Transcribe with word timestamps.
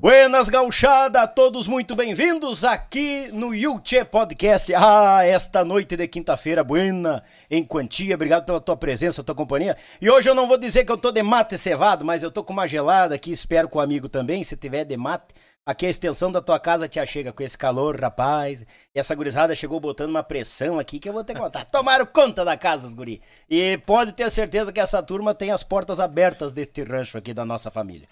Buenas 0.00 0.48
gauchada, 0.48 1.28
todos 1.28 1.68
muito 1.68 1.94
bem-vindos 1.94 2.64
aqui 2.64 3.28
no 3.34 3.54
Yuchê 3.54 4.02
Podcast. 4.02 4.72
Ah, 4.74 5.22
esta 5.26 5.62
noite 5.62 5.94
de 5.94 6.08
quinta-feira, 6.08 6.64
buena, 6.64 7.22
em 7.50 7.62
quantia, 7.62 8.14
obrigado 8.14 8.46
pela 8.46 8.62
tua 8.62 8.78
presença, 8.78 9.22
tua 9.22 9.34
companhia. 9.34 9.76
E 10.00 10.08
hoje 10.08 10.30
eu 10.30 10.34
não 10.34 10.48
vou 10.48 10.56
dizer 10.56 10.86
que 10.86 10.90
eu 10.90 10.96
tô 10.96 11.12
de 11.12 11.22
mate 11.22 11.58
cevado, 11.58 12.02
mas 12.02 12.22
eu 12.22 12.30
tô 12.30 12.42
com 12.42 12.54
uma 12.54 12.66
gelada 12.66 13.14
aqui, 13.14 13.30
espero 13.30 13.68
com 13.68 13.78
o 13.78 13.82
amigo 13.82 14.08
também, 14.08 14.42
se 14.42 14.56
tiver 14.56 14.86
de 14.86 14.96
mate. 14.96 15.34
Aqui 15.66 15.84
a 15.84 15.90
extensão 15.90 16.32
da 16.32 16.40
tua 16.40 16.58
casa 16.58 16.88
te 16.88 17.04
chega 17.04 17.30
com 17.30 17.42
esse 17.42 17.58
calor, 17.58 18.00
rapaz. 18.00 18.62
E 18.94 18.98
essa 18.98 19.14
gurizada 19.14 19.54
chegou 19.54 19.78
botando 19.78 20.08
uma 20.08 20.22
pressão 20.22 20.78
aqui 20.78 20.98
que 20.98 21.10
eu 21.10 21.12
vou 21.12 21.22
ter 21.22 21.34
que 21.34 21.40
contar. 21.40 21.66
Tomaram 21.66 22.06
conta 22.06 22.42
da 22.42 22.56
casa, 22.56 22.86
os 22.86 22.94
guri. 22.94 23.20
E 23.50 23.76
pode 23.84 24.12
ter 24.12 24.30
certeza 24.30 24.72
que 24.72 24.80
essa 24.80 25.02
turma 25.02 25.34
tem 25.34 25.50
as 25.50 25.62
portas 25.62 26.00
abertas 26.00 26.54
deste 26.54 26.82
rancho 26.82 27.18
aqui 27.18 27.34
da 27.34 27.44
nossa 27.44 27.70
família. 27.70 28.08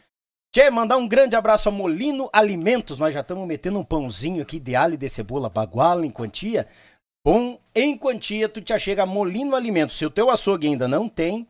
Tchê, 0.59 0.71
mandar 0.71 0.97
um 0.97 1.07
grande 1.07 1.37
abraço 1.37 1.69
a 1.69 1.73
Molino 1.73 2.29
Alimentos. 2.33 2.99
Nós 2.99 3.15
já 3.15 3.21
estamos 3.21 3.47
metendo 3.47 3.79
um 3.79 3.85
pãozinho 3.85 4.43
aqui 4.43 4.59
de 4.59 4.75
alho 4.75 4.95
e 4.95 4.97
de 4.97 5.09
cebola 5.09 5.49
baguala 5.49 6.05
em 6.05 6.11
quantia. 6.11 6.67
Bom, 7.25 7.61
em 7.73 7.97
quantia, 7.97 8.49
tu 8.49 8.61
te 8.61 8.73
achega 8.73 9.05
a 9.05 9.07
Molino 9.07 9.55
Alimentos. 9.55 9.97
Se 9.97 10.05
o 10.05 10.11
teu 10.11 10.29
açougue 10.29 10.67
ainda 10.67 10.89
não 10.89 11.09
tem, 11.09 11.47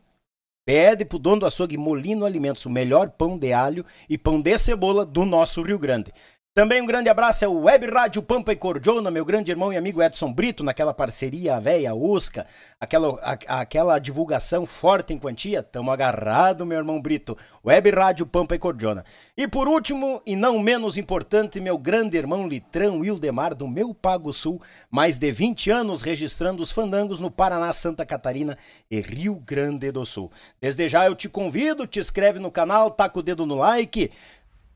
pede 0.63 1.05
pro 1.05 1.17
dono 1.17 1.39
do 1.39 1.47
açougue 1.47 1.75
Molino 1.75 2.23
Alimentos 2.23 2.63
o 2.67 2.69
melhor 2.69 3.09
pão 3.09 3.35
de 3.35 3.51
alho 3.51 3.83
e 4.07 4.15
pão 4.15 4.39
de 4.39 4.55
cebola 4.59 5.03
do 5.03 5.25
nosso 5.25 5.63
Rio 5.63 5.79
Grande. 5.79 6.13
Também 6.59 6.81
um 6.81 6.85
grande 6.85 7.07
abraço 7.07 7.45
ao 7.45 7.55
Web 7.55 7.89
Rádio 7.89 8.21
Pampa 8.21 8.51
e 8.51 8.55
Cordiona, 8.57 9.09
meu 9.09 9.23
grande 9.23 9.49
irmão 9.49 9.71
e 9.71 9.77
amigo 9.77 10.03
Edson 10.03 10.29
Brito, 10.33 10.61
naquela 10.61 10.93
parceria 10.93 11.57
véia 11.57 11.95
Usca, 11.95 12.45
aquela, 12.77 13.17
a, 13.21 13.61
aquela 13.61 13.97
divulgação 13.97 14.65
forte 14.65 15.13
em 15.13 15.17
quantia. 15.17 15.63
Tamo 15.63 15.89
agarrado, 15.89 16.65
meu 16.65 16.77
irmão 16.77 17.01
Brito. 17.01 17.37
Web 17.65 17.91
Rádio 17.91 18.25
Pampa 18.25 18.55
e 18.55 18.59
Cordiona. 18.59 19.05
E 19.37 19.47
por 19.47 19.69
último, 19.69 20.21
e 20.25 20.35
não 20.35 20.59
menos 20.59 20.97
importante, 20.97 21.61
meu 21.61 21.77
grande 21.77 22.17
irmão 22.17 22.45
Litrão 22.45 22.99
Wildemar, 22.99 23.55
do 23.55 23.65
meu 23.65 23.93
Pago 23.93 24.33
Sul, 24.33 24.61
mais 24.91 25.17
de 25.17 25.31
20 25.31 25.71
anos 25.71 26.01
registrando 26.01 26.61
os 26.61 26.73
fandangos 26.73 27.21
no 27.21 27.31
Paraná, 27.31 27.71
Santa 27.71 28.05
Catarina 28.05 28.57
e 28.91 28.99
Rio 28.99 29.35
Grande 29.35 29.93
do 29.93 30.05
Sul. 30.05 30.29
Desde 30.59 30.89
já 30.89 31.05
eu 31.05 31.15
te 31.15 31.29
convido, 31.29 31.87
te 31.87 32.01
inscreve 32.01 32.37
no 32.37 32.51
canal, 32.51 32.91
taca 32.91 33.17
o 33.17 33.23
dedo 33.23 33.45
no 33.45 33.55
like 33.55 34.11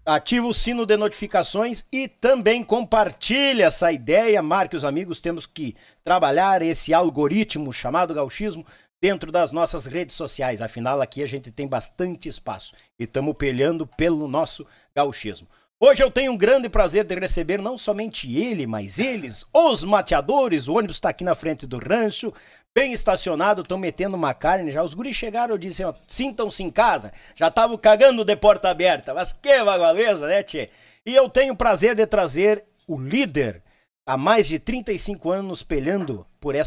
ativa 0.05 0.47
o 0.47 0.53
sino 0.53 0.85
de 0.85 0.97
notificações 0.97 1.85
e 1.91 2.07
também 2.07 2.63
compartilha 2.63 3.65
essa 3.65 3.91
ideia, 3.91 4.41
marque 4.41 4.75
os 4.75 4.83
amigos, 4.83 5.21
temos 5.21 5.45
que 5.45 5.75
trabalhar 6.03 6.61
esse 6.61 6.93
algoritmo 6.93 7.71
chamado 7.71 8.13
gauchismo 8.13 8.65
dentro 9.01 9.31
das 9.31 9.51
nossas 9.51 9.85
redes 9.85 10.15
sociais, 10.15 10.61
afinal 10.61 11.01
aqui 11.01 11.21
a 11.21 11.27
gente 11.27 11.51
tem 11.51 11.67
bastante 11.67 12.29
espaço 12.29 12.73
e 12.97 13.03
estamos 13.03 13.35
pelhando 13.35 13.85
pelo 13.85 14.29
nosso 14.29 14.65
gauchismo. 14.95 15.47
Hoje 15.85 16.01
eu 16.01 16.09
tenho 16.09 16.31
um 16.31 16.37
grande 16.37 16.69
prazer 16.69 17.03
de 17.03 17.13
receber 17.13 17.61
não 17.61 17.77
somente 17.77 18.33
ele, 18.33 18.65
mas 18.65 18.99
eles, 18.99 19.45
os 19.53 19.83
mateadores. 19.83 20.65
O 20.65 20.75
ônibus 20.75 20.95
está 20.95 21.09
aqui 21.09 21.25
na 21.25 21.35
frente 21.35 21.67
do 21.67 21.77
rancho, 21.77 22.33
bem 22.73 22.93
estacionado, 22.93 23.63
estão 23.63 23.77
metendo 23.77 24.15
uma 24.15 24.33
carne 24.33 24.71
já. 24.71 24.81
Os 24.81 24.93
guris 24.93 25.13
chegaram 25.13 25.55
e 25.55 25.59
disseram, 25.59 25.93
sintam-se 26.07 26.63
em 26.63 26.71
casa. 26.71 27.11
Já 27.35 27.49
estavam 27.49 27.77
cagando 27.77 28.23
de 28.23 28.33
porta 28.33 28.69
aberta. 28.69 29.13
Mas 29.13 29.33
que 29.33 29.61
vagualeza, 29.61 30.25
né, 30.25 30.41
tchê? 30.41 30.69
E 31.05 31.13
eu 31.13 31.27
tenho 31.27 31.53
o 31.53 31.57
prazer 31.57 31.95
de 31.95 32.07
trazer 32.07 32.63
o 32.87 32.97
líder 32.97 33.61
há 34.05 34.15
mais 34.15 34.47
de 34.47 34.59
35 34.59 35.31
anos 35.31 35.63
pelhando 35.63 36.25
por 36.39 36.55
esta 36.55 36.61